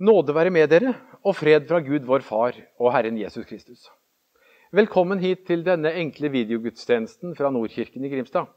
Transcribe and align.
Nåde 0.00 0.32
være 0.32 0.48
med 0.48 0.70
dere, 0.72 0.94
og 1.28 1.34
fred 1.36 1.66
fra 1.68 1.76
Gud 1.84 2.06
vår 2.08 2.22
Far 2.24 2.56
og 2.80 2.94
Herren 2.94 3.18
Jesus 3.20 3.44
Kristus. 3.44 3.82
Velkommen 4.72 5.18
hit 5.20 5.42
til 5.44 5.60
denne 5.66 5.90
enkle 6.00 6.30
videogudstjenesten 6.32 7.34
fra 7.36 7.50
Nordkirken 7.52 8.06
i 8.06 8.08
Grimstad. 8.08 8.48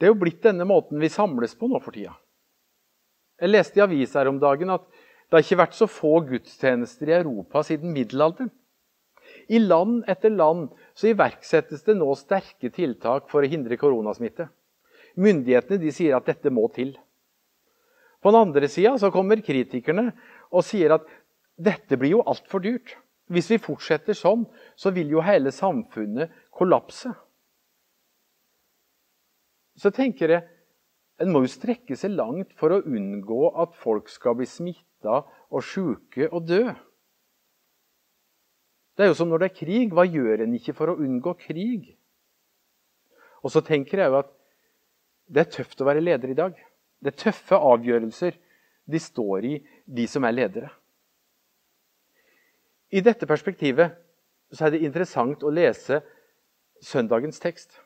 Det 0.00 0.08
er 0.08 0.14
jo 0.14 0.16
blitt 0.22 0.40
denne 0.46 0.64
måten 0.64 0.96
vi 0.96 1.10
samles 1.12 1.52
på 1.60 1.68
nå 1.68 1.76
for 1.84 1.92
tida. 1.92 2.14
Jeg 3.36 3.52
leste 3.52 3.76
i 3.76 3.84
avisa 3.84 4.22
her 4.22 4.30
om 4.32 4.38
dagen 4.40 4.72
at 4.72 4.86
det 4.88 5.36
har 5.36 5.44
ikke 5.44 5.60
vært 5.60 5.76
så 5.76 5.90
få 5.92 6.14
gudstjenester 6.30 7.12
i 7.12 7.18
Europa 7.18 7.60
siden 7.68 7.92
middelalderen. 7.92 8.48
I 9.52 9.60
land 9.60 10.08
etter 10.08 10.32
land 10.32 10.70
så 10.96 11.12
iverksettes 11.12 11.84
det 11.84 11.98
nå 12.00 12.08
sterke 12.16 12.72
tiltak 12.72 13.28
for 13.28 13.44
å 13.44 13.52
hindre 13.52 13.76
koronasmitte. 13.76 14.48
Myndighetene 15.20 15.82
de 15.84 15.92
sier 15.92 16.16
at 16.16 16.32
dette 16.32 16.48
må 16.48 16.64
til. 16.72 16.96
På 18.20 18.32
den 18.32 18.40
andre 18.40 18.68
sida 18.68 19.10
kommer 19.12 19.40
kritikerne 19.44 20.10
og 20.50 20.64
sier 20.66 20.96
at 20.96 21.08
dette 21.60 21.96
blir 22.00 22.18
jo 22.18 22.24
altfor 22.28 22.62
dyrt. 22.64 22.96
Hvis 23.30 23.50
vi 23.52 23.60
fortsetter 23.62 24.16
sånn, 24.16 24.42
så 24.76 24.90
vil 24.92 25.12
jo 25.14 25.22
hele 25.22 25.52
samfunnet 25.54 26.32
kollapse. 26.50 27.12
Så 29.78 29.92
tenker 29.94 30.34
jeg 30.34 30.46
en 31.20 31.32
må 31.32 31.44
jo 31.44 31.52
strekke 31.52 31.96
seg 32.00 32.14
langt 32.16 32.54
for 32.58 32.72
å 32.72 32.80
unngå 32.80 33.52
at 33.60 33.76
folk 33.76 34.08
skal 34.08 34.38
bli 34.38 34.48
smitta 34.48 35.20
og 35.52 35.64
sjuke 35.64 36.28
og 36.30 36.48
dø. 36.48 36.62
Det 38.96 39.04
er 39.04 39.12
jo 39.12 39.16
som 39.16 39.30
når 39.30 39.44
det 39.44 39.48
er 39.50 39.58
krig. 39.60 39.92
Hva 39.94 40.04
gjør 40.08 40.44
en 40.44 40.56
ikke 40.56 40.74
for 40.76 40.92
å 40.92 40.98
unngå 41.00 41.36
krig? 41.40 41.92
Og 43.44 43.52
så 43.52 43.62
tenker 43.64 44.02
jeg 44.02 44.12
jo 44.12 44.18
at 44.20 44.32
det 45.30 45.44
er 45.44 45.52
tøft 45.54 45.80
å 45.80 45.86
være 45.88 46.02
leder 46.04 46.32
i 46.32 46.36
dag. 46.36 46.56
Det 47.00 47.14
er 47.14 47.22
tøffe 47.24 47.56
avgjørelser 47.56 48.36
de 48.90 49.00
står 49.00 49.46
i, 49.46 49.54
de 49.86 50.06
som 50.10 50.24
er 50.26 50.36
ledere. 50.36 50.70
I 52.90 53.02
dette 53.06 53.26
perspektivet 53.28 53.94
så 54.50 54.66
er 54.66 54.74
det 54.74 54.82
interessant 54.84 55.44
å 55.46 55.52
lese 55.54 56.00
søndagens 56.82 57.38
tekst. 57.42 57.76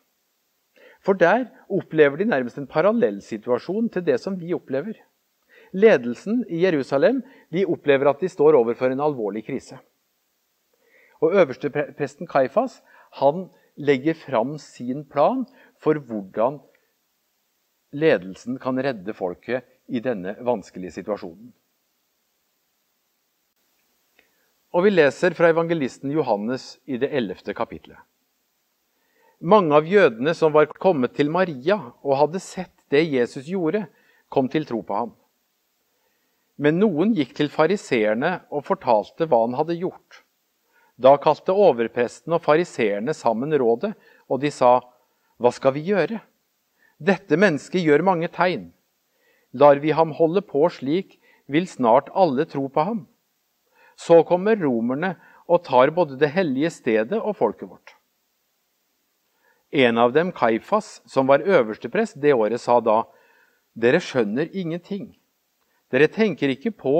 For 1.05 1.17
der 1.21 1.51
opplever 1.69 2.17
de 2.17 2.29
nærmest 2.31 2.57
en 2.59 2.71
parallellsituasjon 2.71 3.91
til 3.93 4.07
det 4.07 4.17
som 4.23 4.39
vi 4.41 4.55
opplever. 4.57 4.97
Ledelsen 5.77 6.45
i 6.49 6.63
Jerusalem 6.63 7.21
de 7.53 7.67
opplever 7.69 8.09
at 8.09 8.23
de 8.23 8.31
står 8.33 8.57
overfor 8.57 8.95
en 8.95 9.03
alvorlig 9.05 9.45
krise. 9.45 9.77
Og 11.21 11.37
Øverstepresten 11.37 12.29
Kaifas 12.31 12.81
han 13.21 13.49
legger 13.77 14.17
fram 14.17 14.57
sin 14.59 15.05
plan 15.05 15.45
for 15.83 15.99
hvordan 15.99 16.61
ledelsen 17.95 18.59
kan 18.59 18.79
redde 18.83 19.15
folket 19.17 19.65
i 19.87 20.01
denne 20.03 20.35
vanskelige 20.45 20.99
situasjonen. 20.99 21.53
Og 24.75 24.83
Vi 24.83 24.91
leser 24.91 25.37
fra 25.39 25.53
evangelisten 25.53 26.11
Johannes 26.11 26.79
i 26.91 26.99
det 26.99 27.13
ellevte 27.15 27.55
kapitlet. 27.55 28.01
Mange 29.39 29.77
av 29.77 29.87
jødene 29.87 30.35
som 30.35 30.55
var 30.55 30.67
kommet 30.67 31.15
til 31.15 31.31
Maria 31.31 31.77
og 32.03 32.17
hadde 32.19 32.41
sett 32.43 32.73
det 32.91 33.05
Jesus 33.07 33.47
gjorde, 33.47 33.85
kom 34.29 34.49
til 34.51 34.67
tro 34.67 34.81
på 34.83 34.97
ham. 34.97 35.13
Men 36.59 36.79
noen 36.79 37.15
gikk 37.15 37.35
til 37.37 37.51
fariseerne 37.51 38.41
og 38.51 38.67
fortalte 38.67 39.29
hva 39.31 39.45
han 39.45 39.55
hadde 39.59 39.79
gjort. 39.79 40.23
Da 40.97 41.17
kalte 41.23 41.55
overpresten 41.55 42.35
og 42.35 42.43
fariseerne 42.43 43.15
sammen 43.15 43.55
rådet, 43.59 43.95
og 44.31 44.41
de 44.41 44.51
sa, 44.51 44.81
'Hva 45.39 45.53
skal 45.53 45.73
vi 45.75 45.91
gjøre?' 45.91 46.21
Dette 47.05 47.37
mennesket 47.37 47.85
gjør 47.85 48.05
mange 48.07 48.31
tegn. 48.33 48.71
Lar 49.53 49.81
vi 49.83 49.93
ham 49.95 50.15
holde 50.17 50.43
på 50.47 50.65
slik, 50.73 51.19
vil 51.47 51.67
snart 51.69 52.09
alle 52.17 52.47
tro 52.49 52.69
på 52.73 52.85
ham. 52.87 53.03
Så 53.97 54.23
kommer 54.27 54.57
romerne 54.57 55.15
og 55.45 55.65
tar 55.67 55.93
både 55.95 56.17
det 56.19 56.33
hellige 56.33 56.71
stedet 56.73 57.21
og 57.21 57.37
folket 57.37 57.69
vårt. 57.69 57.93
En 59.75 59.99
av 59.99 60.15
dem, 60.15 60.31
Kaifas, 60.33 61.03
som 61.07 61.27
var 61.27 61.45
øversteprest 61.45 62.21
det 62.23 62.33
året, 62.35 62.61
sa 62.63 62.79
da, 62.81 63.03
Dere 63.75 63.99
skjønner 63.99 64.53
ingenting. 64.55 65.09
Dere 65.91 66.07
tenker 66.07 66.53
ikke 66.53 66.71
på 66.71 66.95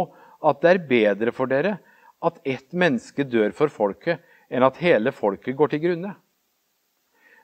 at 0.45 0.61
det 0.61 0.73
er 0.73 0.87
bedre 0.89 1.33
for 1.33 1.47
dere 1.47 1.77
at 2.25 2.41
ett 2.43 2.75
menneske 2.75 3.23
dør 3.31 3.55
for 3.55 3.71
folket, 3.71 4.19
enn 4.51 4.67
at 4.67 4.81
hele 4.83 5.13
folket 5.15 5.55
går 5.57 5.71
til 5.71 5.83
grunne. 5.85 6.17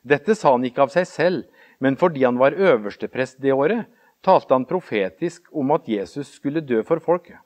Dette 0.02 0.34
sa 0.34 0.54
han 0.56 0.66
ikke 0.66 0.82
av 0.82 0.90
seg 0.90 1.06
selv, 1.06 1.46
men 1.80 1.96
fordi 1.96 2.24
han 2.24 2.38
var 2.38 2.56
øversteprest 2.56 3.40
det 3.40 3.52
året, 3.56 3.86
talte 4.22 4.54
han 4.54 4.68
profetisk 4.68 5.48
om 5.52 5.72
at 5.72 5.88
Jesus 5.88 6.34
skulle 6.36 6.60
dø 6.60 6.82
for 6.84 7.00
folket. 7.00 7.40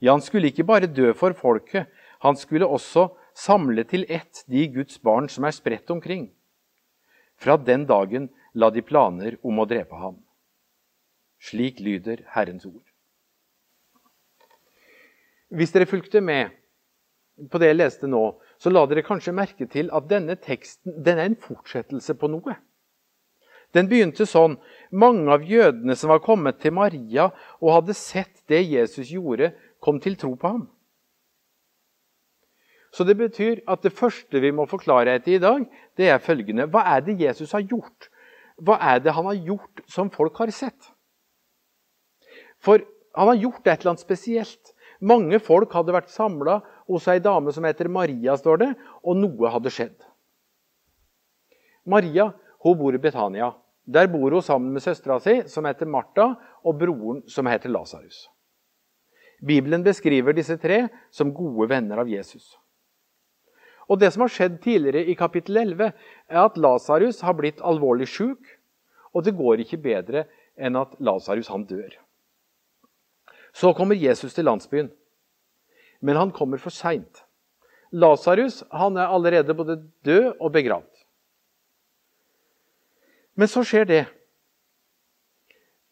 Ja, 0.00 0.12
han 0.12 0.22
skulle 0.24 0.50
ikke 0.52 0.66
bare 0.68 0.90
dø 0.90 1.12
for 1.16 1.32
folket, 1.32 1.88
han 2.20 2.36
skulle 2.36 2.68
også 2.68 3.08
samle 3.34 3.84
til 3.88 4.04
ett 4.08 4.44
de 4.50 4.66
Guds 4.68 4.98
barn 5.00 5.28
som 5.28 5.44
er 5.44 5.56
spredt 5.56 5.90
omkring. 5.90 6.28
Fra 7.40 7.56
den 7.56 7.86
dagen 7.86 8.28
la 8.54 8.70
de 8.70 8.82
planer 8.82 9.38
om 9.42 9.58
å 9.58 9.66
drepe 9.68 9.96
ham. 9.98 10.20
Slik 11.40 11.80
lyder 11.80 12.22
Herrens 12.34 12.66
ord. 12.68 12.84
Hvis 15.54 15.72
dere 15.74 15.88
fulgte 15.88 16.20
med 16.24 16.52
på 17.50 17.58
det 17.58 17.72
jeg 17.72 17.78
leste 17.78 18.08
nå, 18.10 18.22
så 18.58 18.70
la 18.70 18.84
dere 18.86 19.04
kanskje 19.06 19.34
merke 19.34 19.66
til 19.70 19.90
at 19.94 20.06
denne 20.10 20.36
teksten 20.40 21.02
den 21.04 21.18
er 21.18 21.28
en 21.30 21.40
fortsettelse 21.40 22.14
på 22.18 22.30
noe. 22.30 22.56
Den 23.74 23.90
begynte 23.90 24.26
sånn. 24.28 24.56
Mange 24.94 25.32
av 25.34 25.44
jødene 25.46 25.96
som 25.98 26.12
var 26.12 26.22
kommet 26.22 26.60
til 26.62 26.74
Maria 26.76 27.28
og 27.60 27.72
hadde 27.74 27.96
sett 27.98 28.44
det 28.50 28.62
Jesus 28.62 29.10
gjorde, 29.10 29.50
kom 29.82 29.98
til 30.00 30.16
tro 30.16 30.32
på 30.38 30.52
ham. 30.54 30.64
Så 32.94 33.02
det 33.02 33.16
betyr 33.18 33.64
at 33.66 33.82
det 33.82 33.90
første 33.92 34.38
vi 34.38 34.52
må 34.54 34.68
forklare 34.70 35.16
etter 35.18 35.34
i 35.34 35.42
dag, 35.42 35.64
det 35.98 36.12
er 36.14 36.22
følgende. 36.22 36.68
Hva 36.70 36.84
er 36.94 37.02
det 37.02 37.18
Jesus 37.18 37.52
har 37.56 37.64
gjort? 37.66 38.08
Hva 38.62 38.78
er 38.78 39.02
det 39.02 39.16
han 39.16 39.26
har 39.26 39.40
gjort 39.48 39.82
som 39.90 40.12
folk 40.14 40.38
har 40.38 40.52
sett? 40.54 40.92
For 42.62 42.84
han 43.18 43.32
har 43.32 43.40
gjort 43.42 43.66
et 43.66 43.80
eller 43.80 43.94
annet 43.94 44.04
spesielt. 44.06 44.70
Mange 45.02 45.40
folk 45.42 45.74
hadde 45.74 45.92
vært 45.94 46.14
samla 46.14 46.60
hos 46.86 47.08
ei 47.10 47.18
dame 47.18 47.52
som 47.52 47.66
heter 47.66 47.90
Maria, 47.90 48.38
står 48.38 48.62
det, 48.62 48.70
og 49.02 49.18
noe 49.18 49.50
hadde 49.50 49.74
skjedd. 49.74 49.96
Maria 51.84 52.30
hun 52.64 52.78
bor 52.78 52.94
i 52.94 53.02
Betania. 53.02 53.50
Der 53.84 54.08
bor 54.08 54.30
hun 54.30 54.42
sammen 54.42 54.72
med 54.72 54.82
søstera 54.82 55.18
si, 55.20 55.42
som 55.48 55.66
heter 55.68 55.86
Martha, 55.86 56.34
og 56.64 56.78
broren, 56.80 57.22
som 57.28 57.46
heter 57.46 57.68
Lasarus. 57.68 58.28
Bibelen 59.44 59.84
beskriver 59.84 60.32
disse 60.32 60.56
tre 60.56 60.86
som 61.12 61.34
gode 61.34 61.68
venner 61.68 62.00
av 62.00 62.08
Jesus. 62.08 62.54
Og 63.88 64.00
Det 64.00 64.12
som 64.12 64.24
har 64.24 64.32
skjedd 64.32 64.62
tidligere 64.64 65.04
i 65.04 65.14
kapittel 65.14 65.56
11, 65.60 65.92
er 66.28 66.40
at 66.40 66.56
Lasarus 66.56 67.20
har 67.20 67.36
blitt 67.36 67.60
alvorlig 67.60 68.08
sjuk, 68.08 68.40
og 69.12 69.24
det 69.24 69.36
går 69.36 69.60
ikke 69.60 69.82
bedre 69.82 70.24
enn 70.56 70.76
at 70.80 70.96
Lasarus 70.98 71.50
dør. 71.68 71.92
Så 73.52 73.74
kommer 73.74 73.94
Jesus 73.94 74.34
til 74.34 74.44
landsbyen, 74.44 74.90
men 76.00 76.16
han 76.16 76.32
kommer 76.32 76.58
for 76.58 76.70
seint. 76.70 77.24
Lasarus 77.92 78.62
er 78.72 78.98
allerede 79.06 79.54
både 79.54 79.82
død 80.04 80.40
og 80.40 80.52
begravd. 80.52 80.93
Men 83.34 83.50
så 83.50 83.64
skjer 83.66 83.88
det. 83.88 84.04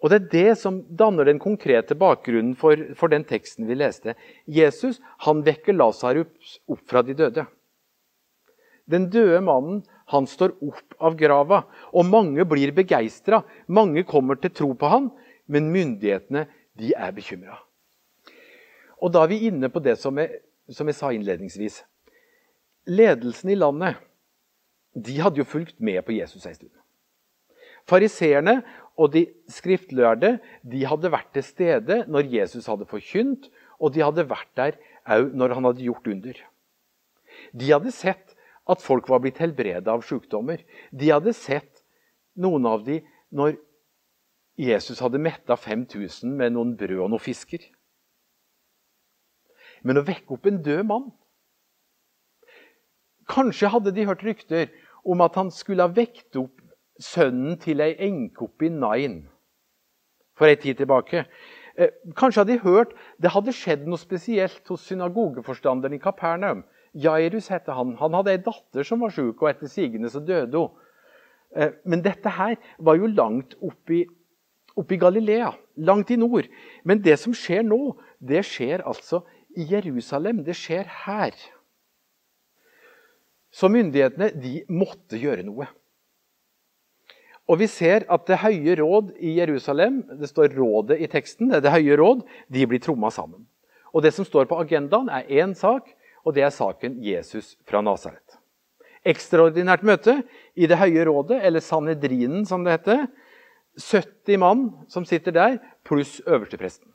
Og 0.03 0.11
Det 0.11 0.19
er 0.19 0.31
det 0.31 0.59
som 0.59 0.81
danner 0.99 1.29
den 1.29 1.39
konkrete 1.39 1.95
bakgrunnen 1.95 2.57
for, 2.59 2.75
for 2.99 3.13
den 3.13 3.23
teksten 3.25 3.69
vi 3.69 3.77
leste. 3.79 4.17
Jesus 4.51 4.99
han 5.23 5.45
vekker 5.47 5.77
Lasarus 5.77 6.59
opp 6.67 6.83
fra 6.91 7.05
de 7.07 7.15
døde. 7.15 7.47
Den 8.91 9.07
døde 9.15 9.39
mannen 9.47 9.85
han 10.11 10.27
står 10.27 10.57
opp 10.59 10.97
av 10.99 11.15
grava, 11.17 11.63
og 11.95 12.09
mange 12.11 12.45
blir 12.51 12.75
begeistra. 12.75 13.45
Mange 13.71 14.03
kommer 14.03 14.41
til 14.43 14.51
tro 14.51 14.73
på 14.75 14.91
han, 14.91 15.09
men 15.47 15.71
myndighetene 15.71 16.49
de 16.79 16.91
er 16.99 17.15
bekymra. 17.15 17.61
Og 18.99 19.15
da 19.15 19.23
er 19.23 19.31
vi 19.31 19.47
inne 19.47 19.71
på 19.71 19.83
det 19.83 19.97
som 20.03 20.19
jeg, 20.19 20.43
som 20.71 20.91
jeg 20.91 20.99
sa 20.99 21.15
innledningsvis. 21.15 21.81
Ledelsen 22.91 23.55
i 23.55 23.59
landet 23.59 24.03
de 24.93 25.21
hadde 25.23 25.41
jo 25.41 25.49
fulgt 25.49 25.79
med 25.81 26.03
på 26.05 26.19
Jesus 26.19 26.45
en 26.47 26.59
stund. 26.59 26.82
Fariseerne 27.89 28.61
og 29.01 29.13
de 29.15 29.25
skriftlærde 29.51 30.37
de 30.69 30.85
hadde 30.87 31.11
vært 31.13 31.33
til 31.35 31.45
stede 31.47 32.03
når 32.11 32.31
Jesus 32.33 32.69
hadde 32.71 32.89
forkynt, 32.89 33.49
og 33.83 33.95
de 33.95 34.05
hadde 34.05 34.29
vært 34.31 34.51
der 34.59 34.79
òg 35.11 35.33
når 35.35 35.57
han 35.57 35.69
hadde 35.71 35.87
gjort 35.87 36.09
under. 36.13 36.39
De 37.57 37.73
hadde 37.73 37.93
sett 37.95 38.37
at 38.71 38.85
folk 38.85 39.09
var 39.11 39.23
blitt 39.25 39.41
helbreda 39.43 39.97
av 39.97 40.05
sykdommer. 40.07 40.63
De 40.93 41.11
hadde 41.11 41.35
sett 41.35 41.83
noen 42.39 42.69
av 42.69 42.85
dem 42.87 43.03
når 43.35 43.57
Jesus 44.61 45.01
hadde 45.03 45.21
metta 45.23 45.57
5000 45.57 46.37
med 46.39 46.55
noen 46.55 46.77
brød 46.79 47.01
og 47.01 47.11
noen 47.15 47.23
fisker. 47.23 47.65
Men 49.83 49.99
å 49.99 50.07
vekke 50.07 50.37
opp 50.37 50.47
en 50.47 50.63
død 50.63 50.87
mann 50.87 51.11
Kanskje 53.33 53.71
hadde 53.71 53.93
de 53.95 54.05
hørt 54.07 54.23
rykter 54.27 54.71
om 55.09 55.23
at 55.25 55.37
han 55.39 55.51
skulle 55.55 55.87
ha 55.87 55.95
vekt 55.95 56.37
opp 56.39 56.62
sønnen 57.03 57.59
til 57.61 57.83
ei 57.83 57.97
enke 58.07 58.47
oppe 58.47 58.69
i 58.69 58.73
Nain 58.73 59.23
for 60.39 60.49
ei 60.49 60.57
tid 60.57 60.79
tilbake. 60.81 61.27
Eh, 61.77 61.91
kanskje 62.17 62.43
hadde 62.43 62.57
de 62.57 62.65
hørt 62.65 62.95
det 63.21 63.33
hadde 63.33 63.55
skjedd 63.57 63.85
noe 63.89 64.01
spesielt 64.01 64.69
hos 64.69 64.87
synagogeforstanderen 64.89 65.97
i 65.97 66.03
Kapernaum. 66.03 66.65
Jairus 66.93 67.49
het 67.49 67.71
han. 67.73 67.95
Han 68.01 68.17
hadde 68.19 68.35
ei 68.35 68.41
datter 68.45 68.85
som 68.85 69.01
var 69.01 69.13
sjuk, 69.15 69.41
og 69.41 69.49
etter 69.49 69.71
sigende 69.71 70.11
så 70.13 70.21
døde 70.21 70.61
hun. 70.61 70.73
Eh, 71.57 71.73
men 71.85 72.05
dette 72.05 72.33
her 72.33 72.57
var 72.79 72.99
jo 73.01 73.09
langt 73.13 73.57
oppi, 73.61 74.05
oppi 74.77 74.99
Galilea, 75.01 75.53
langt 75.77 76.13
i 76.13 76.21
nord. 76.21 76.49
Men 76.85 77.01
det 77.05 77.19
som 77.21 77.35
skjer 77.37 77.65
nå, 77.65 77.97
det 78.21 78.45
skjer 78.49 78.85
altså 78.85 79.23
i 79.57 79.67
Jerusalem. 79.73 80.45
Det 80.45 80.57
skjer 80.57 80.89
her. 81.07 81.37
Så 83.53 83.69
myndighetene 83.69 84.31
de 84.41 84.63
måtte 84.73 85.21
gjøre 85.21 85.45
noe. 85.45 85.69
Og 87.53 87.59
vi 87.61 87.69
ser 87.69 88.07
at 88.09 88.25
Det 88.27 88.41
høye 88.41 88.77
råd 88.81 89.13
i 89.21 89.37
Jerusalem 89.37 90.01
det 90.17 90.31
står 90.31 90.55
rådet 90.57 90.97
i 91.05 91.09
teksten, 91.11 91.51
det, 91.51 91.61
er 91.61 91.67
det 91.67 91.75
høye 91.75 91.99
råd, 92.01 92.23
de 92.49 92.67
blir 92.67 92.81
tromma 92.81 93.11
sammen. 93.13 93.45
Og 93.93 94.03
Det 94.03 94.15
som 94.17 94.25
står 94.25 94.49
på 94.49 94.57
agendaen, 94.63 95.11
er 95.13 95.29
én 95.29 95.53
sak, 95.55 95.91
og 96.25 96.35
det 96.35 96.47
er 96.47 96.55
saken 96.55 96.97
Jesus 97.05 97.59
fra 97.69 97.83
Nasaret. 97.85 98.39
Ekstraordinært 99.05 99.83
møte 99.85 100.23
i 100.55 100.67
Det 100.67 100.79
høye 100.79 101.05
rådet, 101.05 101.43
eller 101.45 101.61
Sanedrinen 101.61 102.47
som 102.47 102.65
det 102.65 102.79
heter. 102.79 103.07
70 103.77 104.39
mann 104.39 104.65
som 104.89 105.05
sitter 105.05 105.33
der, 105.33 105.59
pluss 105.85 106.21
øverstepresten. 106.25 106.89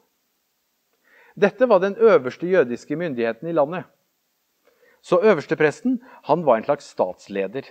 Dette 1.37 1.69
var 1.69 1.83
den 1.83 1.95
øverste 2.01 2.47
jødiske 2.49 2.95
myndigheten 2.95 3.49
i 3.49 3.53
landet. 3.53 3.85
Så 5.05 5.21
øverstepresten 5.21 5.99
han 6.25 6.45
var 6.45 6.57
en 6.57 6.65
slags 6.65 6.89
statsleder. 6.89 7.69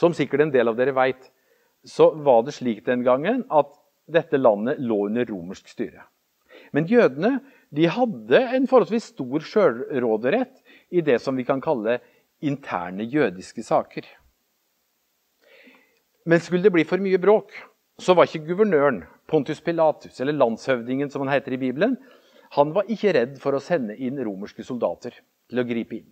Som 0.00 0.16
sikkert 0.16 0.46
en 0.46 0.54
del 0.54 0.70
av 0.70 0.78
dere 0.78 0.96
veit, 0.96 1.28
så 1.84 2.10
var 2.24 2.44
det 2.46 2.56
slik 2.56 2.84
den 2.86 3.04
gangen 3.04 3.44
at 3.52 3.74
dette 4.10 4.40
landet 4.40 4.80
lå 4.80 5.04
under 5.10 5.28
romersk 5.28 5.68
styre. 5.68 6.06
Men 6.72 6.88
jødene 6.88 7.38
de 7.74 7.86
hadde 7.90 8.40
en 8.56 8.68
forholdsvis 8.70 9.12
stor 9.12 9.44
sjølråderett 9.46 10.62
i 10.90 11.02
det 11.04 11.18
som 11.22 11.36
vi 11.38 11.46
kan 11.46 11.62
kalle 11.62 11.98
interne 12.40 13.04
jødiske 13.04 13.62
saker. 13.66 14.06
Men 16.26 16.40
skulle 16.40 16.66
det 16.66 16.74
bli 16.74 16.84
for 16.88 17.02
mye 17.02 17.20
bråk, 17.20 17.52
så 18.00 18.14
var 18.16 18.28
ikke 18.28 18.46
guvernøren, 18.48 19.02
Pontus 19.30 19.60
Pilatus, 19.62 20.16
eller 20.20 20.36
landshøvdingen 20.36 21.10
som 21.12 21.22
han 21.22 21.34
heter 21.36 21.54
i 21.54 21.60
Bibelen, 21.60 21.96
han 22.56 22.72
var 22.74 22.88
ikke 22.90 23.12
redd 23.14 23.36
for 23.38 23.54
å 23.54 23.62
sende 23.62 23.94
inn 23.94 24.18
romerske 24.18 24.64
soldater 24.66 25.14
til 25.50 25.62
å 25.62 25.66
gripe 25.68 26.00
inn. 26.00 26.08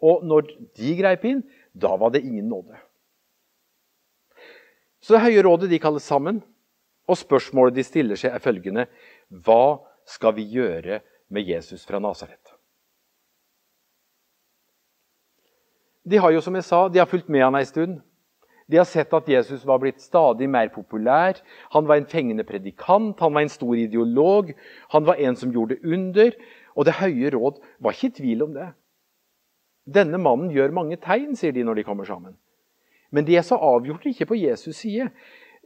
Og 0.00 0.22
når 0.24 0.46
de 0.78 0.94
greip 0.96 1.26
inn, 1.28 1.42
da 1.76 1.92
var 2.00 2.14
det 2.14 2.22
ingen 2.24 2.48
nåde. 2.48 2.78
Så 5.00 5.16
Det 5.16 5.24
høye 5.24 5.42
rådet 5.42 5.70
de 5.70 5.80
kalles 5.80 6.04
sammen, 6.04 6.42
og 7.08 7.18
spørsmålet 7.18 7.74
de 7.74 7.84
stiller 7.84 8.20
seg, 8.20 8.34
er 8.34 8.44
følgende 8.44 8.86
Hva 9.28 9.80
skal 10.06 10.36
vi 10.36 10.46
gjøre 10.52 11.00
med 11.30 11.48
Jesus 11.48 11.86
fra 11.86 11.98
Nasaret? 11.98 12.54
De 16.04 16.18
har 16.18 16.32
jo, 16.32 16.40
som 16.40 16.54
jeg 16.56 16.64
sa, 16.64 16.88
de 16.88 16.98
har 16.98 17.08
fulgt 17.08 17.28
med 17.28 17.44
han 17.44 17.58
ei 17.58 17.66
stund. 17.68 18.00
De 18.70 18.78
har 18.78 18.86
sett 18.86 19.12
at 19.14 19.28
Jesus 19.28 19.64
var 19.66 19.80
blitt 19.82 20.00
stadig 20.00 20.46
mer 20.50 20.70
populær. 20.72 21.40
Han 21.74 21.88
var 21.90 21.98
en 21.98 22.08
fengende 22.08 22.46
predikant, 22.46 23.18
han 23.20 23.34
var 23.34 23.44
en 23.44 23.52
stor 23.52 23.74
ideolog, 23.76 24.52
han 24.94 25.06
var 25.06 25.18
en 25.18 25.36
som 25.36 25.52
gjorde 25.52 25.80
under. 25.84 26.36
Og 26.78 26.86
Det 26.86 27.00
høye 27.00 27.32
råd 27.34 27.58
var 27.82 27.96
ikke 27.96 28.12
i 28.12 28.16
tvil 28.20 28.46
om 28.46 28.54
det. 28.54 28.68
Denne 29.90 30.20
mannen 30.22 30.52
gjør 30.54 30.72
mange 30.76 31.00
tegn, 31.02 31.34
sier 31.36 31.52
de 31.52 31.64
når 31.66 31.80
de 31.80 31.86
kommer 31.88 32.06
sammen. 32.06 32.36
Men 33.10 33.26
de 33.26 33.36
er 33.38 33.46
så 33.46 33.58
avgjort 33.58 34.06
ikke 34.10 34.28
på 34.30 34.38
Jesus' 34.38 34.82
side. 34.84 35.08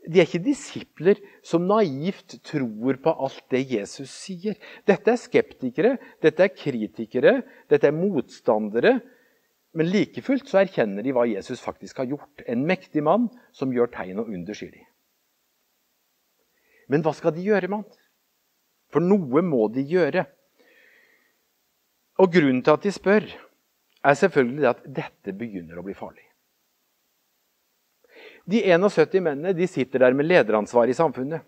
De 0.05 0.20
er 0.20 0.29
ikke 0.29 0.44
disipler 0.44 1.20
som 1.44 1.64
naivt 1.69 2.38
tror 2.44 2.99
på 3.00 3.12
alt 3.25 3.44
det 3.52 3.62
Jesus 3.73 4.12
sier. 4.12 4.56
Dette 4.88 5.12
er 5.12 5.20
skeptikere, 5.20 5.96
dette 6.25 6.44
er 6.44 6.52
kritikere, 6.52 7.38
dette 7.73 7.88
er 7.88 7.96
motstandere 7.96 8.99
men 9.75 9.91
like 9.91 10.23
fullt 10.23 10.46
så 10.46 10.61
erkjenner 10.62 11.02
de 11.02 11.12
hva 11.14 11.25
Jesus 11.26 11.62
faktisk 11.62 11.99
har 11.99 12.06
gjort. 12.06 12.44
En 12.46 12.62
mektig 12.67 13.02
mann 13.02 13.26
som 13.55 13.73
gjør 13.75 13.91
tegn 13.91 14.20
og 14.23 14.31
under, 14.31 14.55
sier 14.55 14.70
de. 14.70 14.85
Men 16.93 17.02
hva 17.02 17.14
skal 17.17 17.35
de 17.35 17.43
gjøre, 17.43 17.70
mann? 17.73 17.82
For 18.94 19.02
noe 19.02 19.43
må 19.43 19.67
de 19.75 19.82
gjøre. 19.91 20.29
Og 22.23 22.31
grunnen 22.31 22.62
til 22.62 22.76
at 22.76 22.87
de 22.87 22.93
spør, 22.94 23.26
er 24.05 24.19
selvfølgelig 24.20 24.69
at 24.70 24.87
dette 25.00 25.35
begynner 25.35 25.81
å 25.81 25.87
bli 25.87 25.96
farlig. 25.99 26.23
De 28.44 28.61
71 28.61 29.20
mennene 29.25 29.55
de 29.56 29.67
sitter 29.69 30.05
der 30.05 30.17
med 30.17 30.29
lederansvar 30.29 30.91
i 30.91 30.96
samfunnet. 30.96 31.44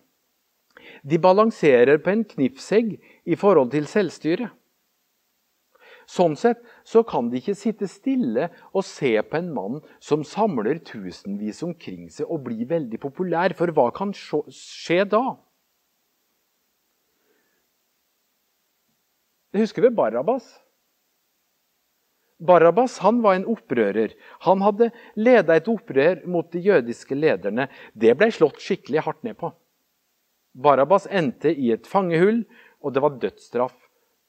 De 1.03 1.19
balanserer 1.21 1.99
på 2.01 2.13
en 2.13 2.23
knivsegg 2.25 2.95
i 3.25 3.35
forhold 3.37 3.71
til 3.73 3.87
selvstyre. 3.89 4.49
Sånn 6.07 6.37
sett 6.39 6.61
så 6.87 7.01
kan 7.03 7.27
de 7.29 7.41
ikke 7.41 7.57
sitte 7.57 7.87
stille 7.91 8.47
og 8.71 8.85
se 8.87 9.11
på 9.27 9.39
en 9.41 9.49
mann 9.53 9.81
som 9.99 10.23
samler 10.23 10.79
tusenvis 10.87 11.59
omkring 11.67 12.07
seg 12.13 12.31
og 12.31 12.45
blir 12.45 12.69
veldig 12.69 12.99
populær, 13.03 13.51
for 13.59 13.73
hva 13.75 13.89
kan 13.95 14.13
skje 14.15 15.03
da? 15.11 15.25
Husker 19.57 19.83
vi 19.83 19.91
Barabas? 19.99 20.47
Barabas 22.37 22.99
han 23.01 23.21
var 23.21 23.35
en 23.35 23.47
opprører. 23.49 24.13
Han 24.45 24.61
hadde 24.61 24.91
leda 25.17 25.57
et 25.57 25.69
opprør 25.71 26.21
mot 26.29 26.51
de 26.53 26.61
jødiske 26.61 27.17
lederne. 27.17 27.67
Det 27.97 28.13
ble 28.17 28.29
slått 28.33 28.61
skikkelig 28.61 29.05
hardt 29.07 29.23
ned 29.25 29.39
på. 29.39 29.49
Barabas 30.57 31.07
endte 31.09 31.49
i 31.53 31.71
et 31.73 31.89
fangehull, 31.89 32.43
og 32.81 32.93
det 32.93 33.01
var 33.01 33.17
dødsstraff 33.21 33.75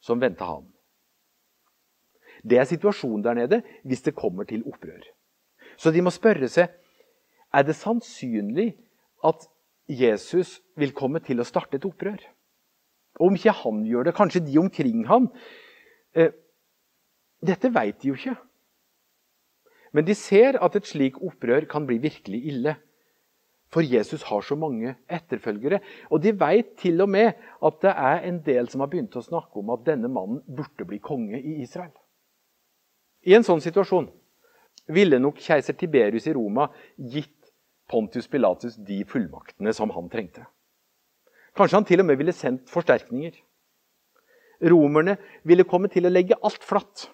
som 0.05 0.21
venta 0.21 0.49
han. 0.49 0.67
Det 2.45 2.61
er 2.61 2.69
situasjonen 2.69 3.25
der 3.25 3.37
nede 3.37 3.61
hvis 3.85 4.05
det 4.07 4.17
kommer 4.17 4.49
til 4.49 4.65
opprør. 4.69 5.03
Så 5.77 5.93
de 5.93 6.03
må 6.03 6.13
spørre 6.15 6.49
seg 6.51 6.73
er 7.55 7.65
det 7.65 7.77
sannsynlig 7.77 8.73
at 9.25 9.47
Jesus 9.89 10.59
vil 10.77 10.93
komme 10.97 11.21
til 11.25 11.41
å 11.41 11.47
starte 11.49 11.79
et 11.79 11.87
opprør. 11.89 12.21
Om 13.19 13.37
ikke 13.39 13.57
han 13.65 13.83
gjør 13.89 14.09
det, 14.09 14.15
kanskje 14.15 14.45
de 14.45 14.59
omkring 14.61 15.07
han. 15.09 15.31
Dette 17.45 17.71
vet 17.75 18.01
de 18.03 18.11
jo 18.11 18.19
ikke. 18.19 18.35
Men 19.93 20.05
de 20.05 20.15
ser 20.19 20.59
at 20.61 20.77
et 20.77 20.87
slik 20.87 21.21
opprør 21.25 21.67
kan 21.71 21.87
bli 21.89 21.99
virkelig 22.03 22.43
ille. 22.51 22.75
For 23.73 23.85
Jesus 23.85 24.25
har 24.31 24.41
så 24.41 24.57
mange 24.57 24.95
etterfølgere. 25.13 25.81
Og 26.11 26.23
de 26.25 26.33
vet 26.41 26.75
til 26.81 27.01
og 27.05 27.11
med 27.13 27.33
at 27.65 27.81
det 27.83 27.93
er 27.93 28.29
en 28.29 28.41
del 28.45 28.69
som 28.73 28.81
har 28.85 28.91
begynt 28.93 29.17
å 29.17 29.25
snakke 29.25 29.61
om 29.61 29.73
at 29.75 29.85
denne 29.87 30.09
mannen 30.09 30.41
burde 30.45 30.87
bli 30.89 31.01
konge 31.05 31.41
i 31.41 31.61
Israel. 31.63 31.93
I 33.29 33.35
en 33.37 33.45
sånn 33.45 33.61
situasjon 33.61 34.09
ville 34.95 35.19
nok 35.21 35.41
keiser 35.43 35.77
Tiberius 35.77 36.29
i 36.31 36.33
Roma 36.37 36.69
gitt 36.97 37.35
Pontius 37.89 38.29
Pilatus 38.29 38.77
de 38.77 39.03
fullmaktene 39.09 39.73
som 39.77 39.93
han 39.93 40.09
trengte. 40.13 40.47
Kanskje 41.57 41.77
han 41.77 41.87
til 41.89 42.01
og 42.01 42.09
med 42.09 42.19
ville 42.21 42.33
sendt 42.37 42.69
forsterkninger. 42.73 43.35
Romerne 44.69 45.17
ville 45.49 45.67
komme 45.69 45.91
til 45.93 46.09
å 46.09 46.13
legge 46.13 46.39
alt 46.45 46.65
flatt. 46.65 47.09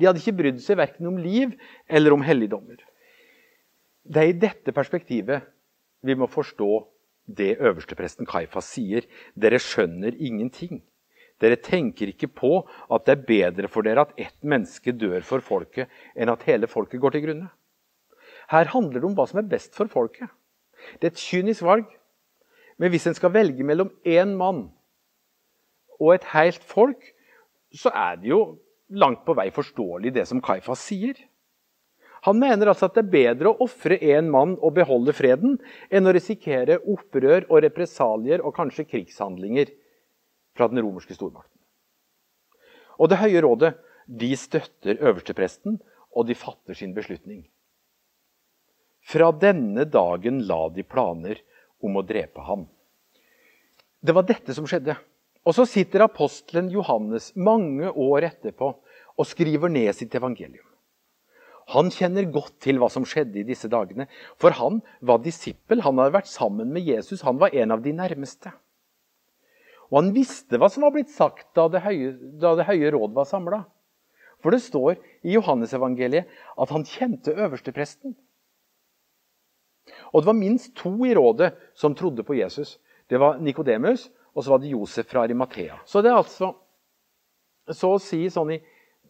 De 0.00 0.08
hadde 0.08 0.22
ikke 0.22 0.38
brydd 0.38 0.62
seg 0.64 0.78
verken 0.80 1.10
om 1.10 1.18
liv 1.20 1.52
eller 1.84 2.14
om 2.16 2.24
helligdommer. 2.24 2.80
Det 4.00 4.22
er 4.22 4.30
i 4.32 4.38
dette 4.46 4.72
perspektivet 4.72 5.44
vi 6.00 6.16
må 6.16 6.24
forstå 6.30 6.70
det 7.36 7.58
øverstepresten 7.60 8.26
Kaifas 8.26 8.70
sier. 8.72 9.04
Dere 9.36 9.60
skjønner 9.60 10.16
ingenting. 10.16 10.80
Dere 11.40 11.60
tenker 11.60 12.08
ikke 12.08 12.30
på 12.32 12.52
at 12.64 13.04
det 13.04 13.14
er 13.14 13.28
bedre 13.28 13.68
for 13.68 13.84
dere 13.84 14.06
at 14.06 14.16
ett 14.20 14.40
menneske 14.40 14.92
dør 14.96 15.20
for 15.24 15.44
folket, 15.44 15.88
enn 16.16 16.32
at 16.32 16.44
hele 16.48 16.68
folket 16.68 17.00
går 17.00 17.16
til 17.16 17.26
grunne. 17.28 17.50
Her 18.50 18.72
handler 18.72 18.98
det 18.98 19.08
om 19.08 19.14
hva 19.16 19.28
som 19.28 19.40
er 19.40 19.48
best 19.48 19.76
for 19.76 19.88
folket. 19.92 20.28
Det 20.98 21.10
er 21.10 21.14
et 21.14 21.22
kynisk 21.28 21.64
valg. 21.64 21.86
Men 22.80 22.92
hvis 22.92 23.06
en 23.06 23.16
skal 23.16 23.32
velge 23.36 23.64
mellom 23.64 23.92
én 24.08 24.32
mann 24.40 24.70
og 26.00 26.14
et 26.14 26.24
helt 26.32 26.64
folk, 26.64 27.12
så 27.76 27.92
er 27.92 28.16
det 28.16 28.32
jo 28.32 28.40
langt 28.90 29.24
på 29.26 29.34
vei 29.38 29.50
forståelig, 29.54 30.12
det 30.14 30.26
som 30.28 30.42
Kaifas 30.42 30.82
sier. 30.82 31.18
Han 32.26 32.36
mener 32.40 32.68
altså 32.68 32.90
at 32.90 32.98
det 32.98 33.04
er 33.06 33.12
bedre 33.14 33.52
å 33.52 33.64
ofre 33.64 33.96
én 33.96 34.28
mann 34.32 34.56
og 34.60 34.74
beholde 34.76 35.14
freden, 35.16 35.56
enn 35.88 36.08
å 36.08 36.12
risikere 36.12 36.80
opprør 36.82 37.46
og 37.48 37.62
represalier 37.64 38.44
og 38.44 38.54
kanskje 38.58 38.88
krigshandlinger 38.90 39.72
fra 40.56 40.68
den 40.68 40.82
romerske 40.84 41.16
stormakten. 41.16 41.56
Og 43.00 43.08
Det 43.08 43.20
høye 43.22 43.40
rådet 43.40 43.72
de 44.04 44.34
støtter 44.36 45.00
øverstepresten, 45.00 45.78
og 46.10 46.26
de 46.26 46.34
fatter 46.34 46.74
sin 46.74 46.92
beslutning. 46.92 47.44
Fra 49.06 49.30
denne 49.32 49.86
dagen 49.88 50.42
la 50.44 50.68
de 50.74 50.82
planer 50.84 51.40
om 51.80 51.96
å 51.96 52.04
drepe 52.04 52.42
ham. 52.44 52.66
Det 54.00 54.12
var 54.16 54.26
dette 54.28 54.52
som 54.56 54.66
skjedde. 54.68 54.96
Og 55.46 55.56
så 55.56 55.64
sitter 55.68 56.04
apostelen 56.04 56.68
Johannes 56.72 57.30
mange 57.36 57.88
år 57.90 58.28
etterpå 58.28 58.74
og 59.20 59.28
skriver 59.28 59.72
ned 59.72 59.92
sitt 59.96 60.14
evangelium. 60.16 60.66
Han 61.70 61.90
kjenner 61.94 62.26
godt 62.32 62.56
til 62.64 62.80
hva 62.82 62.88
som 62.90 63.06
skjedde 63.06 63.40
i 63.40 63.46
disse 63.46 63.68
dagene. 63.70 64.08
For 64.40 64.54
han 64.58 64.80
var 65.06 65.22
disippel, 65.22 65.84
han 65.84 66.00
hadde 66.00 66.16
vært 66.16 66.30
sammen 66.30 66.72
med 66.74 66.86
Jesus, 66.88 67.22
han 67.22 67.38
var 67.38 67.54
en 67.54 67.76
av 67.76 67.84
de 67.84 67.94
nærmeste. 67.94 68.50
Og 69.90 70.00
han 70.00 70.10
visste 70.14 70.58
hva 70.58 70.70
som 70.70 70.86
var 70.86 70.94
blitt 70.94 71.12
sagt 71.12 71.48
da 71.58 71.66
Det 71.70 71.82
høye, 71.82 72.14
da 72.42 72.54
det 72.58 72.66
høye 72.68 72.90
råd 72.94 73.14
var 73.14 73.28
samla. 73.28 73.64
For 74.40 74.54
det 74.54 74.62
står 74.64 74.98
i 75.26 75.34
Johannesevangeliet 75.36 76.30
at 76.58 76.74
han 76.74 76.86
kjente 76.86 77.34
øverstepresten. 77.34 78.14
Og 80.10 80.22
det 80.22 80.30
var 80.30 80.38
minst 80.38 80.72
to 80.78 80.92
i 81.06 81.14
rådet 81.14 81.52
som 81.74 81.94
trodde 81.94 82.24
på 82.26 82.38
Jesus. 82.38 82.78
Det 83.10 83.18
var 83.20 83.38
Nikodemus, 83.42 84.08
og 84.34 84.44
så 84.44 84.52
var 84.52 84.62
det 84.62 84.72
Josef 84.72 85.08
fra 85.10 85.24
Arimathea. 85.24 85.80
Så 85.84 86.02
det 86.02 86.12
er 86.12 86.20
altså 86.20 86.52
så 87.70 87.94
å 87.94 88.02
si 88.02 88.24
sånn 88.32 88.54
i, 88.56 88.60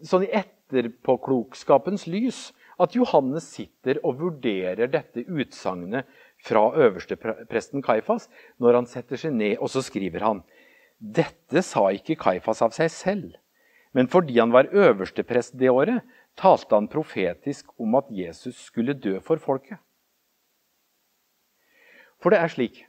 sånn 0.05 0.27
i 0.27 0.33
etterpåklokskapens 0.41 2.07
lys 2.11 2.51
at 2.81 2.97
Johannes 2.97 3.47
sitter 3.53 4.01
og 4.07 4.21
vurderer 4.21 4.89
dette 4.89 5.25
utsagnet 5.29 6.09
fra 6.45 6.71
øverstepresten 6.73 7.85
Kaifas 7.85 8.29
når 8.61 8.81
han 8.81 8.89
setter 8.89 9.21
seg 9.21 9.37
ned, 9.37 9.59
og 9.61 9.69
så 9.73 9.85
skriver 9.85 10.25
han 10.25 10.43
dette 11.01 11.63
sa 11.65 11.87
ikke 11.97 12.19
Kaifas 12.21 12.61
av 12.65 12.75
seg 12.77 12.91
selv, 12.93 13.37
men 13.97 14.09
fordi 14.13 14.37
han 14.37 14.53
var 14.53 14.69
øversteprest 14.69 15.57
det 15.61 15.71
året, 15.73 16.05
talte 16.37 16.77
han 16.77 16.89
profetisk 16.93 17.73
om 17.81 17.97
at 17.99 18.11
Jesus 18.13 18.59
skulle 18.69 18.95
dø 18.95 19.17
for 19.25 19.41
folket. 19.41 19.81
For 22.21 22.33
det 22.33 22.43
er 22.45 22.53
slik 22.53 22.83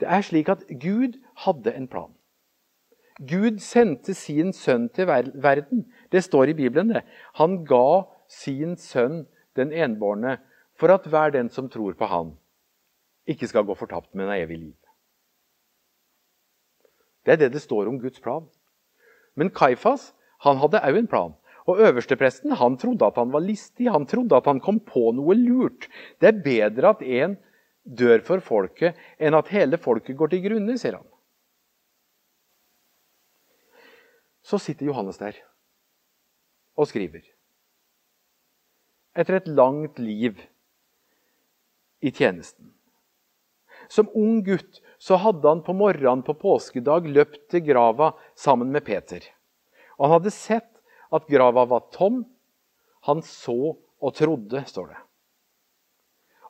Det 0.00 0.08
er 0.08 0.24
slik 0.24 0.48
at 0.48 0.64
Gud 0.80 1.18
hadde 1.44 1.74
en 1.76 1.88
plan. 1.88 2.12
Gud 3.20 3.58
sendte 3.60 4.14
sin 4.16 4.52
sønn 4.56 4.88
til 4.96 5.06
verden. 5.06 5.84
Det 6.12 6.24
står 6.24 6.52
i 6.52 6.56
Bibelen. 6.56 6.88
det. 6.88 7.02
Han 7.34 7.64
ga 7.64 8.02
sin 8.28 8.76
sønn, 8.76 9.26
den 9.56 9.72
enbårne, 9.72 10.38
for 10.78 10.88
at 10.88 11.04
hver 11.04 11.30
den 11.30 11.50
som 11.50 11.68
tror 11.68 11.92
på 11.92 12.06
han, 12.06 12.38
ikke 13.26 13.46
skal 13.46 13.64
gå 13.64 13.74
fortapt, 13.74 14.14
men 14.14 14.28
ha 14.28 14.38
evig 14.40 14.58
liv. 14.58 14.76
Det 17.26 17.32
er 17.32 17.36
det 17.36 17.52
det 17.52 17.62
står 17.62 17.88
om 17.88 18.00
Guds 18.00 18.20
plan. 18.20 18.48
Men 19.36 19.50
Kaifas 19.50 20.14
han 20.40 20.56
hadde 20.56 20.80
òg 20.80 20.96
en 20.98 21.10
plan. 21.10 21.36
Og 21.68 21.78
Øverstepresten 21.84 22.56
han 22.56 22.78
trodde 22.80 23.06
at 23.06 23.18
han 23.20 23.32
var 23.32 23.44
listig, 23.44 23.90
han 23.92 24.06
trodde 24.06 24.36
at 24.36 24.46
han 24.48 24.60
kom 24.60 24.80
på 24.80 25.12
noe 25.12 25.36
lurt. 25.36 25.88
Det 26.20 26.30
er 26.30 26.42
bedre 26.44 26.94
at 26.94 27.02
en 27.04 27.36
dør 27.84 28.20
for 28.26 28.42
folket, 28.44 28.98
enn 29.18 29.36
at 29.36 29.50
hele 29.54 29.78
folket 29.80 30.18
går 30.18 30.32
til 30.32 30.44
grunne, 30.44 30.76
sier 30.80 30.98
han. 30.98 31.06
Så 34.44 34.58
sitter 34.62 34.88
Johannes 34.88 35.20
der 35.20 35.36
og 36.80 36.88
skriver. 36.88 37.22
Etter 39.18 39.40
et 39.40 39.48
langt 39.50 39.98
liv 40.00 40.38
i 42.00 42.12
tjenesten. 42.14 42.72
Som 43.90 44.10
ung 44.16 44.40
gutt 44.46 44.80
så 45.00 45.18
hadde 45.20 45.48
han 45.48 45.62
på 45.66 45.74
morgenen 45.76 46.22
på 46.24 46.36
påskedag 46.38 47.08
løpt 47.10 47.42
til 47.52 47.64
grava 47.66 48.12
sammen 48.38 48.70
med 48.72 48.84
Peter. 48.86 49.24
Han 50.00 50.14
hadde 50.14 50.32
sett 50.32 50.70
at 51.12 51.28
grava 51.28 51.66
var 51.68 51.88
tom. 51.92 52.22
Han 53.08 53.22
så 53.26 53.74
og 54.00 54.14
trodde, 54.16 54.62
står 54.68 54.92
det. 54.92 55.00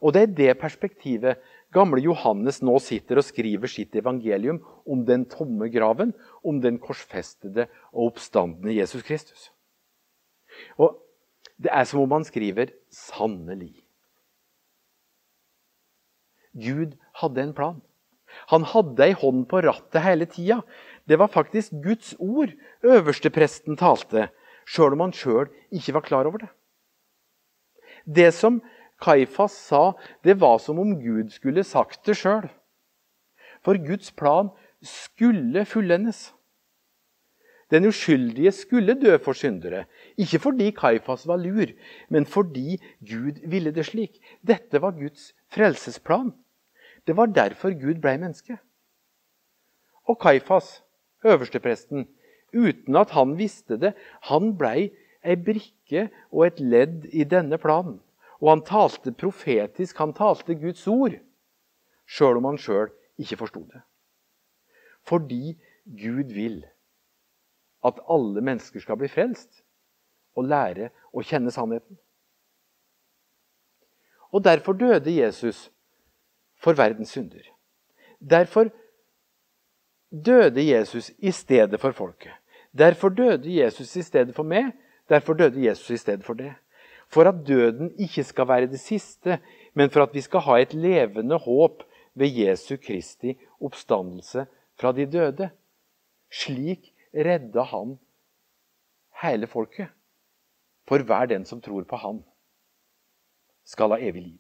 Og 0.01 0.15
det 0.17 0.23
er 0.23 0.37
det 0.37 0.61
perspektivet 0.61 1.41
gamle 1.75 2.01
Johannes 2.03 2.61
nå 2.65 2.79
sitter 2.83 3.21
og 3.21 3.27
skriver 3.27 3.71
sitt 3.71 3.95
evangelium 3.97 4.63
om 4.89 5.05
den 5.07 5.27
tomme 5.31 5.69
graven, 5.73 6.15
om 6.43 6.61
den 6.63 6.81
korsfestede 6.83 7.69
og 7.93 8.15
oppstandende 8.15 8.75
Jesus 8.75 9.05
Kristus. 9.07 9.51
Og 10.81 10.99
Det 11.61 11.69
er 11.69 11.85
som 11.85 12.01
om 12.01 12.11
han 12.11 12.25
skriver 12.25 12.73
'sannelig'. 12.89 13.85
Gud 16.57 16.97
hadde 17.21 17.43
en 17.43 17.55
plan. 17.55 17.83
Han 18.49 18.65
hadde 18.65 19.05
ei 19.05 19.13
hånd 19.13 19.47
på 19.51 19.61
rattet 19.61 20.03
hele 20.03 20.27
tida. 20.27 20.63
Det 21.07 21.19
var 21.19 21.29
faktisk 21.29 21.73
Guds 21.85 22.15
ord 22.19 22.53
øverstepresten 22.83 23.77
talte, 23.77 24.31
sjøl 24.65 24.97
om 24.97 25.01
han 25.01 25.13
sjøl 25.13 25.51
ikke 25.71 25.95
var 25.95 26.07
klar 26.07 26.27
over 26.31 26.39
det. 26.39 26.51
Det 28.07 28.31
som 28.35 28.63
Kaifas 29.01 29.53
sa, 29.53 29.93
det 30.25 30.41
var 30.41 30.59
som 30.59 30.79
om 30.79 30.97
Gud 31.01 31.31
skulle 31.35 31.65
sagt 31.65 32.05
det 32.07 32.19
sjøl. 32.21 32.49
For 33.65 33.79
Guds 33.81 34.13
plan 34.13 34.51
skulle 34.83 35.65
fullendes. 35.69 36.31
Den 37.71 37.87
uskyldige 37.87 38.51
skulle 38.53 38.97
dø 38.99 39.17
for 39.23 39.33
syndere. 39.33 39.85
Ikke 40.19 40.41
fordi 40.43 40.71
Kaifas 40.75 41.27
var 41.27 41.37
lur, 41.37 41.71
men 42.09 42.27
fordi 42.27 42.81
Gud 42.99 43.39
ville 43.47 43.71
det 43.71 43.87
slik. 43.87 44.19
Dette 44.43 44.83
var 44.83 44.97
Guds 44.99 45.35
frelsesplan. 45.55 46.33
Det 47.07 47.17
var 47.17 47.27
derfor 47.27 47.71
Gud 47.71 48.01
ble 48.03 48.17
menneske. 48.19 48.59
Og 50.09 50.19
Kaifas, 50.19 50.83
øverstepresten, 51.25 52.09
uten 52.55 52.97
at 52.97 53.11
han 53.11 53.39
visste 53.39 53.79
det, 53.79 53.95
han 54.27 54.57
blei 54.59 54.91
ei 55.23 55.37
brikke 55.37 56.09
og 56.33 56.47
et 56.47 56.61
ledd 56.61 57.07
i 57.13 57.25
denne 57.25 57.59
planen. 57.59 58.01
Og 58.41 58.49
han 58.49 58.65
talte 58.65 59.13
profetisk, 59.13 59.99
han 59.99 60.15
talte 60.17 60.57
Guds 60.57 60.87
ord, 60.89 61.17
sjøl 62.09 62.41
om 62.41 62.49
han 62.49 62.61
sjøl 62.61 62.89
ikke 63.21 63.37
forsto 63.37 63.65
det. 63.69 63.83
Fordi 65.09 65.57
Gud 65.85 66.33
vil 66.33 66.63
at 67.85 68.01
alle 68.09 68.41
mennesker 68.45 68.81
skal 68.81 68.99
bli 69.01 69.09
frelst 69.09 69.63
og 70.37 70.49
lære 70.49 70.91
å 71.13 71.25
kjenne 71.25 71.53
sannheten. 71.53 71.99
Og 74.31 74.45
Derfor 74.45 74.73
døde 74.73 75.11
Jesus 75.11 75.71
for 76.61 76.77
verdens 76.77 77.11
synder. 77.17 77.43
Derfor 78.21 78.69
døde 80.11 80.63
Jesus 80.67 81.11
i 81.19 81.33
stedet 81.33 81.81
for 81.81 81.93
folket. 81.93 82.33
Derfor 82.79 83.09
døde 83.09 83.51
Jesus 83.57 83.97
i 83.97 84.03
stedet 84.03 84.35
for 84.35 84.43
meg. 84.43 84.73
Derfor 85.09 85.35
døde 85.35 85.65
Jesus 85.65 85.91
i 85.91 85.97
stedet 85.97 86.25
for 86.25 86.35
det. 86.35 86.55
For 87.11 87.27
at 87.27 87.43
døden 87.47 87.91
ikke 87.99 88.25
skal 88.25 88.49
være 88.49 88.71
det 88.71 88.81
siste, 88.81 89.41
men 89.75 89.91
for 89.91 90.07
at 90.07 90.15
vi 90.15 90.23
skal 90.23 90.45
ha 90.47 90.61
et 90.63 90.75
levende 90.75 91.39
håp 91.39 91.83
ved 92.15 92.31
Jesu 92.31 92.77
Kristi 92.77 93.35
oppstandelse 93.61 94.47
fra 94.79 94.93
de 94.95 95.07
døde. 95.07 95.51
Slik 96.31 96.93
redda 97.15 97.67
han 97.73 97.97
hele 99.23 99.47
folket. 99.51 99.91
For 100.89 101.03
hver 101.07 101.27
den 101.31 101.45
som 101.47 101.61
tror 101.63 101.85
på 101.87 101.97
Han, 101.97 102.23
skal 103.65 103.95
ha 103.95 103.99
evig 104.03 104.23
liv. 104.23 104.39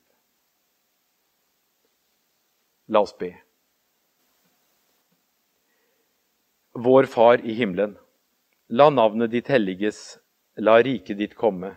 La 2.91 3.05
oss 3.05 3.15
be. 3.15 3.31
Vår 6.75 7.07
Far 7.07 7.45
i 7.47 7.55
himmelen. 7.55 7.95
La 8.71 8.89
navnet 8.91 9.31
ditt 9.31 9.51
helliges, 9.51 10.19
la 10.59 10.79
riket 10.83 11.19
ditt 11.19 11.37
komme. 11.39 11.77